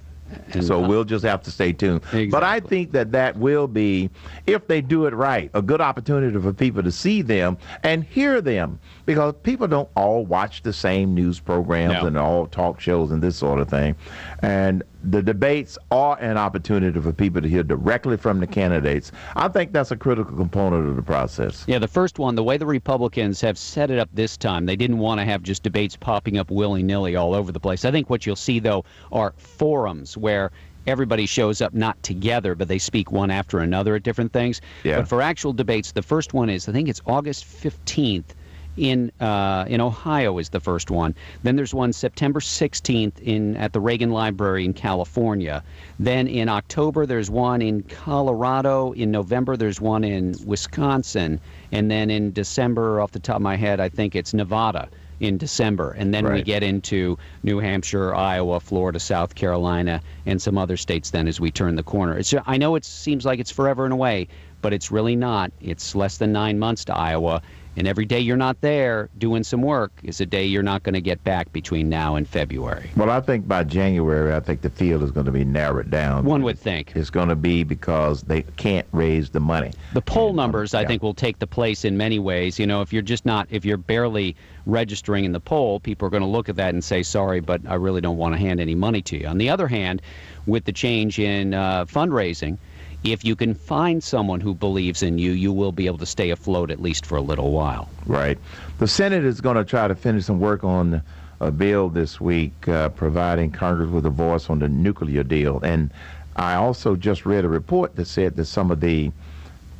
So 0.60 0.82
uh, 0.84 0.88
we'll 0.88 1.04
just 1.04 1.24
have 1.24 1.42
to 1.44 1.50
stay 1.50 1.72
tuned. 1.72 2.02
But 2.30 2.42
I 2.42 2.60
think 2.60 2.92
that 2.92 3.12
that 3.12 3.36
will 3.36 3.66
be, 3.68 4.10
if 4.46 4.66
they 4.66 4.80
do 4.80 5.06
it 5.06 5.14
right, 5.14 5.50
a 5.54 5.62
good 5.62 5.80
opportunity 5.80 6.38
for 6.38 6.52
people 6.52 6.82
to 6.82 6.92
see 6.92 7.22
them 7.22 7.56
and 7.82 8.04
hear 8.04 8.40
them 8.40 8.78
because 9.06 9.34
people 9.42 9.66
don't 9.68 9.88
all 9.96 10.24
watch 10.26 10.62
the 10.62 10.72
same 10.72 11.14
news 11.14 11.40
programs 11.40 11.94
No. 11.94 12.06
and 12.06 12.18
all 12.18 12.46
talk 12.46 12.80
shows 12.80 13.10
and 13.10 13.22
this 13.22 13.36
sort 13.36 13.60
of 13.60 13.68
thing. 13.68 13.94
And 14.42 14.82
the 15.02 15.22
debates 15.22 15.78
are 15.90 16.18
an 16.20 16.36
opportunity 16.36 17.00
for 17.00 17.12
people 17.12 17.40
to 17.40 17.48
hear 17.48 17.62
directly 17.62 18.16
from 18.16 18.40
the 18.40 18.46
candidates. 18.46 19.12
I 19.36 19.48
think 19.48 19.72
that's 19.72 19.90
a 19.90 19.96
critical 19.96 20.36
component 20.36 20.88
of 20.88 20.96
the 20.96 21.02
process. 21.02 21.64
Yeah, 21.66 21.78
the 21.78 21.88
first 21.88 22.18
one, 22.18 22.34
the 22.34 22.44
way 22.44 22.56
the 22.56 22.66
Republicans 22.66 23.40
have 23.40 23.56
set 23.56 23.90
it 23.90 23.98
up 23.98 24.08
this 24.12 24.36
time, 24.36 24.66
they 24.66 24.76
didn't 24.76 24.98
want 24.98 25.20
to 25.20 25.24
have 25.24 25.42
just 25.42 25.62
debates 25.62 25.96
popping 25.96 26.38
up 26.38 26.50
willy 26.50 26.82
nilly 26.82 27.16
all 27.16 27.34
over 27.34 27.52
the 27.52 27.60
place. 27.60 27.84
I 27.84 27.90
think 27.90 28.10
what 28.10 28.26
you'll 28.26 28.36
see, 28.36 28.58
though, 28.58 28.84
are 29.12 29.32
forums 29.36 30.16
where 30.16 30.50
everybody 30.86 31.26
shows 31.26 31.60
up 31.60 31.74
not 31.74 32.02
together, 32.02 32.54
but 32.54 32.68
they 32.68 32.78
speak 32.78 33.12
one 33.12 33.30
after 33.30 33.58
another 33.58 33.94
at 33.94 34.02
different 34.02 34.32
things. 34.32 34.60
Yeah. 34.84 34.96
But 34.98 35.08
for 35.08 35.22
actual 35.22 35.52
debates, 35.52 35.92
the 35.92 36.02
first 36.02 36.34
one 36.34 36.50
is, 36.50 36.68
I 36.68 36.72
think 36.72 36.88
it's 36.88 37.00
August 37.06 37.44
15th. 37.44 38.34
In 38.76 39.10
uh, 39.20 39.64
in 39.68 39.80
Ohio 39.80 40.38
is 40.38 40.50
the 40.50 40.60
first 40.60 40.90
one. 40.90 41.14
Then 41.42 41.56
there's 41.56 41.74
one 41.74 41.92
September 41.92 42.40
16th 42.40 43.20
in 43.20 43.56
at 43.56 43.72
the 43.72 43.80
Reagan 43.80 44.10
Library 44.10 44.64
in 44.64 44.72
California. 44.72 45.62
Then 45.98 46.28
in 46.28 46.48
October 46.48 47.04
there's 47.04 47.30
one 47.30 47.62
in 47.62 47.82
Colorado. 47.82 48.92
In 48.92 49.10
November 49.10 49.56
there's 49.56 49.80
one 49.80 50.04
in 50.04 50.34
Wisconsin, 50.44 51.40
and 51.72 51.90
then 51.90 52.10
in 52.10 52.32
December, 52.32 53.00
off 53.00 53.12
the 53.12 53.18
top 53.18 53.36
of 53.36 53.42
my 53.42 53.56
head, 53.56 53.80
I 53.80 53.88
think 53.88 54.14
it's 54.14 54.32
Nevada 54.32 54.88
in 55.20 55.36
December, 55.36 55.90
and 55.92 56.14
then 56.14 56.32
we 56.32 56.42
get 56.42 56.62
into 56.62 57.18
New 57.42 57.58
Hampshire, 57.58 58.14
Iowa, 58.14 58.58
Florida, 58.58 58.98
South 58.98 59.34
Carolina, 59.34 60.00
and 60.24 60.40
some 60.40 60.56
other 60.56 60.78
states. 60.78 61.10
Then, 61.10 61.28
as 61.28 61.38
we 61.38 61.50
turn 61.50 61.76
the 61.76 61.82
corner, 61.82 62.16
it's 62.16 62.34
I 62.46 62.56
know 62.56 62.74
it 62.74 62.86
seems 62.86 63.26
like 63.26 63.38
it's 63.38 63.50
forever 63.50 63.84
and 63.84 63.92
away, 63.92 64.28
but 64.62 64.72
it's 64.72 64.90
really 64.90 65.16
not. 65.16 65.52
It's 65.60 65.94
less 65.94 66.16
than 66.16 66.32
nine 66.32 66.58
months 66.58 66.86
to 66.86 66.96
Iowa, 66.96 67.42
and 67.76 67.86
every 67.86 68.04
day 68.04 68.18
you're 68.18 68.36
not 68.36 68.60
there 68.60 69.08
doing 69.18 69.44
some 69.44 69.62
work 69.62 69.92
is 70.02 70.20
a 70.20 70.26
day 70.26 70.44
you're 70.44 70.62
not 70.62 70.82
going 70.82 70.94
to 70.94 71.00
get 71.00 71.22
back 71.24 71.52
between 71.52 71.88
now 71.88 72.16
and 72.16 72.28
February. 72.28 72.90
Well, 72.96 73.10
I 73.10 73.20
think 73.20 73.46
by 73.46 73.64
January, 73.64 74.34
I 74.34 74.40
think 74.40 74.62
the 74.62 74.70
field 74.70 75.02
is 75.02 75.10
going 75.10 75.26
to 75.26 75.32
be 75.32 75.44
narrowed 75.44 75.90
down. 75.90 76.24
One 76.24 76.42
would 76.42 76.58
think. 76.58 76.92
It's 76.96 77.10
going 77.10 77.28
to 77.28 77.36
be 77.36 77.62
because 77.64 78.22
they 78.22 78.42
can't 78.42 78.86
raise 78.92 79.30
the 79.30 79.40
money. 79.40 79.72
The 79.92 80.02
poll 80.02 80.30
um, 80.30 80.36
numbers, 80.36 80.74
I 80.74 80.84
think, 80.84 81.02
will 81.02 81.14
take 81.14 81.38
the 81.38 81.46
place 81.46 81.84
in 81.84 81.96
many 81.96 82.18
ways. 82.18 82.58
You 82.58 82.66
know, 82.66 82.82
if 82.82 82.92
you're 82.92 83.02
just 83.02 83.24
not, 83.24 83.46
if 83.50 83.64
you're 83.64 83.76
barely 83.76 84.36
registering 84.66 85.24
in 85.24 85.32
the 85.32 85.40
poll, 85.40 85.80
people 85.80 86.06
are 86.06 86.10
going 86.10 86.22
to 86.22 86.28
look 86.28 86.48
at 86.48 86.56
that 86.56 86.74
and 86.74 86.82
say, 86.82 87.02
sorry, 87.02 87.40
but 87.40 87.60
I 87.68 87.74
really 87.74 88.00
don't 88.00 88.16
want 88.16 88.34
to 88.34 88.38
hand 88.38 88.60
any 88.60 88.74
money 88.74 89.02
to 89.02 89.18
you. 89.20 89.26
On 89.26 89.38
the 89.38 89.48
other 89.48 89.68
hand, 89.68 90.02
with 90.46 90.64
the 90.64 90.72
change 90.72 91.18
in 91.18 91.54
uh, 91.54 91.84
fundraising, 91.84 92.58
if 93.04 93.24
you 93.24 93.34
can 93.34 93.54
find 93.54 94.02
someone 94.02 94.40
who 94.40 94.54
believes 94.54 95.02
in 95.02 95.18
you, 95.18 95.32
you 95.32 95.52
will 95.52 95.72
be 95.72 95.86
able 95.86 95.98
to 95.98 96.06
stay 96.06 96.30
afloat 96.30 96.70
at 96.70 96.80
least 96.80 97.06
for 97.06 97.16
a 97.16 97.20
little 97.22 97.50
while. 97.52 97.88
Right. 98.06 98.38
The 98.78 98.86
Senate 98.88 99.24
is 99.24 99.40
going 99.40 99.56
to 99.56 99.64
try 99.64 99.88
to 99.88 99.94
finish 99.94 100.26
some 100.26 100.40
work 100.40 100.64
on 100.64 101.02
a 101.40 101.50
bill 101.50 101.88
this 101.88 102.20
week, 102.20 102.68
uh, 102.68 102.90
providing 102.90 103.50
Congress 103.50 103.90
with 103.90 104.04
a 104.04 104.10
voice 104.10 104.50
on 104.50 104.58
the 104.58 104.68
nuclear 104.68 105.22
deal. 105.22 105.60
And 105.62 105.90
I 106.36 106.54
also 106.54 106.96
just 106.96 107.24
read 107.24 107.44
a 107.44 107.48
report 107.48 107.96
that 107.96 108.06
said 108.06 108.36
that 108.36 108.44
some 108.44 108.70
of 108.70 108.80
the 108.80 109.10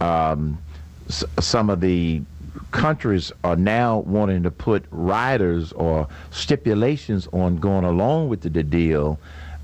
um, 0.00 0.58
s- 1.08 1.24
some 1.38 1.68
of 1.68 1.80
the 1.80 2.22
countries 2.70 3.30
are 3.44 3.56
now 3.56 3.98
wanting 3.98 4.42
to 4.42 4.50
put 4.50 4.84
riders 4.90 5.72
or 5.72 6.08
stipulations 6.30 7.28
on 7.32 7.56
going 7.58 7.84
along 7.84 8.28
with 8.28 8.40
the, 8.40 8.48
the 8.48 8.62
deal 8.62 9.18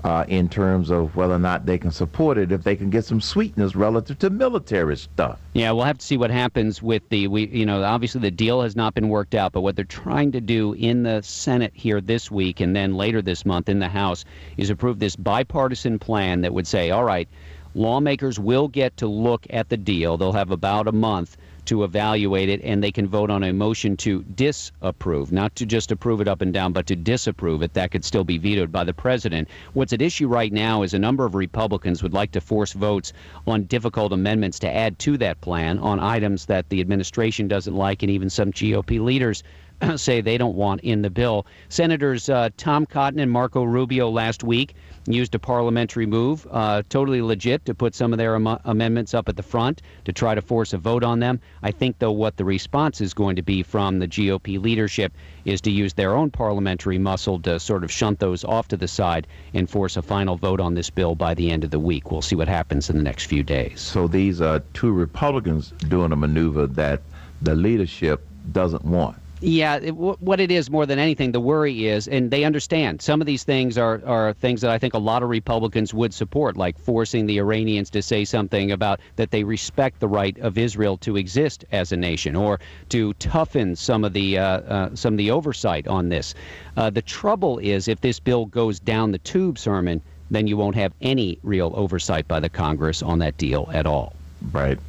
uh, 0.07 0.23
in 0.29 0.47
terms 0.47 0.89
of 0.89 1.13
whether 1.17 1.33
or 1.33 1.39
not 1.39 1.65
they 1.65 1.77
can 1.77 1.91
support 1.91 2.37
it 2.37 2.49
if 2.53 2.63
they 2.63 2.77
can 2.77 2.89
get 2.89 3.03
some 3.03 3.19
sweetness 3.19 3.75
relative 3.75 4.17
to 4.17 4.29
military 4.29 4.95
stuff. 4.95 5.37
Yeah, 5.51 5.73
we'll 5.73 5.83
have 5.83 5.97
to 5.97 6.05
see 6.05 6.15
what 6.15 6.31
happens 6.31 6.81
with 6.81 7.03
the 7.09 7.27
we 7.27 7.47
you 7.47 7.65
know, 7.65 7.83
obviously 7.83 8.21
the 8.21 8.31
deal 8.31 8.61
has 8.61 8.73
not 8.73 8.93
been 8.93 9.09
worked 9.09 9.35
out, 9.35 9.51
but 9.51 9.61
what 9.61 9.75
they're 9.75 9.83
trying 9.83 10.31
to 10.31 10.39
do 10.39 10.71
in 10.75 11.03
the 11.03 11.21
Senate 11.23 11.73
here 11.75 11.99
this 11.99 12.31
week 12.31 12.61
and 12.61 12.73
then 12.73 12.95
later 12.95 13.21
this 13.21 13.45
month 13.45 13.67
in 13.67 13.79
the 13.79 13.89
House 13.89 14.23
is 14.55 14.69
approve 14.69 14.99
this 14.99 15.17
bipartisan 15.17 15.99
plan 15.99 16.39
that 16.39 16.53
would 16.53 16.67
say, 16.67 16.89
all 16.89 17.03
right, 17.03 17.27
lawmakers 17.75 18.39
will 18.39 18.69
get 18.69 18.95
to 18.95 19.07
look 19.07 19.45
at 19.49 19.67
the 19.67 19.75
deal. 19.75 20.15
They'll 20.15 20.31
have 20.31 20.51
about 20.51 20.87
a 20.87 20.93
month 20.93 21.35
to 21.67 21.83
evaluate 21.83 22.49
it, 22.49 22.61
and 22.63 22.83
they 22.83 22.91
can 22.91 23.07
vote 23.07 23.29
on 23.29 23.43
a 23.43 23.53
motion 23.53 23.95
to 23.97 24.23
disapprove, 24.35 25.31
not 25.31 25.55
to 25.55 25.65
just 25.65 25.91
approve 25.91 26.21
it 26.21 26.27
up 26.27 26.41
and 26.41 26.53
down, 26.53 26.73
but 26.73 26.87
to 26.87 26.95
disapprove 26.95 27.61
it. 27.61 27.73
That 27.73 27.91
could 27.91 28.03
still 28.03 28.23
be 28.23 28.37
vetoed 28.37 28.71
by 28.71 28.83
the 28.83 28.93
president. 28.93 29.47
What's 29.73 29.93
at 29.93 30.01
issue 30.01 30.27
right 30.27 30.51
now 30.51 30.81
is 30.81 30.93
a 30.93 30.99
number 30.99 31.25
of 31.25 31.35
Republicans 31.35 32.01
would 32.03 32.13
like 32.13 32.31
to 32.31 32.41
force 32.41 32.73
votes 32.73 33.13
on 33.45 33.63
difficult 33.63 34.13
amendments 34.13 34.59
to 34.59 34.73
add 34.73 34.97
to 34.99 35.17
that 35.17 35.39
plan 35.41 35.79
on 35.79 35.99
items 35.99 36.45
that 36.45 36.69
the 36.69 36.81
administration 36.81 37.47
doesn't 37.47 37.75
like, 37.75 38.01
and 38.03 38.11
even 38.11 38.29
some 38.29 38.51
GOP 38.51 38.99
leaders 38.99 39.43
say 39.95 40.21
they 40.21 40.37
don't 40.37 40.55
want 40.55 40.81
in 40.81 41.01
the 41.01 41.09
bill. 41.09 41.45
Senators 41.69 42.29
uh, 42.29 42.49
Tom 42.57 42.85
Cotton 42.85 43.19
and 43.19 43.31
Marco 43.31 43.63
Rubio 43.63 44.09
last 44.09 44.43
week 44.43 44.75
used 45.07 45.33
a 45.35 45.39
parliamentary 45.39 46.05
move, 46.05 46.45
uh, 46.51 46.83
totally 46.89 47.21
legit, 47.21 47.63
to 47.65 47.73
put 47.73 47.95
some 47.95 48.11
of 48.11 48.17
their 48.17 48.35
am- 48.35 48.59
amendments 48.65 49.13
up 49.13 49.29
at 49.29 49.37
the 49.37 49.43
front 49.43 49.81
to 50.05 50.11
try 50.11 50.35
to 50.35 50.41
force 50.41 50.73
a 50.73 50.77
vote 50.77 51.03
on 51.03 51.19
them. 51.19 51.39
I 51.63 51.71
think, 51.71 51.99
though, 51.99 52.11
what 52.11 52.37
the 52.37 52.45
response 52.45 53.01
is 53.01 53.13
going 53.13 53.35
to 53.35 53.41
be 53.41 53.63
from 53.63 53.99
the 53.99 54.07
GOP 54.07 54.61
leadership 54.61 55.13
is 55.45 55.61
to 55.61 55.71
use 55.71 55.93
their 55.93 56.15
own 56.15 56.29
parliamentary 56.29 56.97
muscle 56.97 57.39
to 57.41 57.59
sort 57.59 57.83
of 57.83 57.91
shunt 57.91 58.19
those 58.19 58.43
off 58.43 58.67
to 58.69 58.77
the 58.77 58.87
side 58.87 59.27
and 59.53 59.69
force 59.69 59.95
a 59.95 60.01
final 60.01 60.35
vote 60.35 60.59
on 60.59 60.73
this 60.73 60.89
bill 60.89 61.15
by 61.15 61.33
the 61.33 61.51
end 61.51 61.63
of 61.63 61.71
the 61.71 61.79
week. 61.79 62.11
We'll 62.11 62.21
see 62.21 62.35
what 62.35 62.47
happens 62.47 62.89
in 62.89 62.97
the 62.97 63.03
next 63.03 63.25
few 63.25 63.43
days. 63.43 63.79
So 63.79 64.07
these 64.07 64.41
are 64.41 64.59
two 64.73 64.91
Republicans 64.91 65.71
doing 65.87 66.11
a 66.11 66.15
maneuver 66.15 66.67
that 66.67 67.01
the 67.41 67.55
leadership 67.55 68.27
doesn't 68.51 68.83
want. 68.83 69.17
Yeah, 69.39 69.75
it, 69.75 69.91
wh- 69.91 70.21
what 70.21 70.39
it 70.39 70.49
is 70.49 70.69
more 70.71 70.85
than 70.85 70.97
anything, 70.97 71.31
the 71.31 71.39
worry 71.39 71.87
is, 71.87 72.07
and 72.07 72.31
they 72.31 72.43
understand 72.43 73.01
some 73.01 73.21
of 73.21 73.27
these 73.27 73.43
things 73.43 73.77
are, 73.77 74.01
are 74.05 74.33
things 74.33 74.61
that 74.61 74.71
I 74.71 74.79
think 74.79 74.93
a 74.95 74.99
lot 74.99 75.21
of 75.21 75.29
Republicans 75.29 75.93
would 75.93 76.13
support, 76.13 76.57
like 76.57 76.79
forcing 76.79 77.27
the 77.27 77.37
Iranians 77.37 77.89
to 77.91 78.01
say 78.01 78.25
something 78.25 78.71
about 78.71 78.99
that 79.15 79.31
they 79.31 79.43
respect 79.43 79.99
the 79.99 80.07
right 80.07 80.37
of 80.39 80.57
Israel 80.57 80.97
to 80.97 81.17
exist 81.17 81.65
as 81.71 81.91
a 81.91 81.97
nation, 81.97 82.35
or 82.35 82.59
to 82.89 83.13
toughen 83.13 83.75
some 83.75 84.03
of 84.03 84.13
the 84.13 84.39
uh, 84.39 84.43
uh, 84.43 84.95
some 84.95 85.13
of 85.13 85.17
the 85.17 85.29
oversight 85.29 85.87
on 85.87 86.09
this. 86.09 86.33
Uh, 86.75 86.89
the 86.89 87.01
trouble 87.01 87.59
is, 87.59 87.87
if 87.87 88.01
this 88.01 88.19
bill 88.19 88.47
goes 88.47 88.79
down 88.79 89.11
the 89.11 89.19
tube, 89.19 89.59
Herman, 89.59 90.01
then 90.31 90.47
you 90.47 90.57
won't 90.57 90.75
have 90.75 90.93
any 91.01 91.37
real 91.43 91.71
oversight 91.75 92.27
by 92.27 92.39
the 92.39 92.49
Congress 92.49 93.03
on 93.03 93.19
that 93.19 93.37
deal 93.37 93.69
at 93.71 93.85
all. 93.85 94.13
Right. 94.51 94.79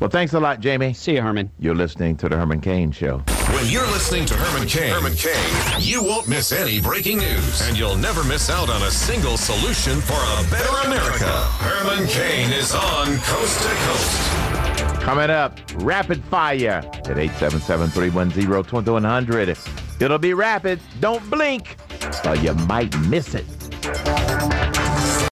Well, 0.00 0.10
thanks 0.10 0.32
a 0.32 0.40
lot, 0.40 0.60
Jamie. 0.60 0.94
See 0.94 1.14
you, 1.14 1.22
Herman. 1.22 1.50
You're 1.58 1.74
listening 1.74 2.16
to 2.18 2.28
the 2.28 2.36
Herman 2.36 2.60
Cain 2.60 2.92
Show. 2.92 3.22
When 3.54 3.66
you're 3.66 3.86
listening 3.86 4.26
to 4.26 4.34
Herman 4.34 4.68
Cain, 4.68 4.92
Herman 4.92 5.14
Cain, 5.14 5.80
you 5.80 6.04
won't 6.04 6.28
miss 6.28 6.52
any 6.52 6.80
breaking 6.80 7.18
news, 7.18 7.62
and 7.66 7.78
you'll 7.78 7.96
never 7.96 8.22
miss 8.24 8.50
out 8.50 8.68
on 8.68 8.82
a 8.82 8.90
single 8.90 9.38
solution 9.38 10.00
for 10.00 10.12
a 10.12 10.44
better 10.50 10.76
America. 10.86 11.30
Herman 11.58 12.06
Cain 12.08 12.52
is 12.52 12.74
on 12.74 13.06
Coast 13.18 13.62
to 13.62 13.68
Coast. 13.68 15.00
Coming 15.00 15.30
up, 15.30 15.58
rapid 15.76 16.22
fire 16.24 16.82
at 16.84 17.06
877-310-2100. 17.06 20.02
It'll 20.02 20.18
be 20.18 20.34
rapid. 20.34 20.80
Don't 21.00 21.30
blink, 21.30 21.78
or 22.26 22.36
you 22.36 22.52
might 22.54 22.94
miss 23.08 23.34
it. 23.34 23.46